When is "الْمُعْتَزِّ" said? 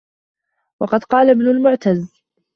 1.47-2.21